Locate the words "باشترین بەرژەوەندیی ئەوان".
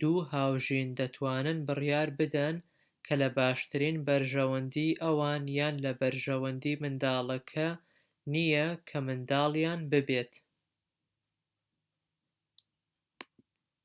3.38-5.44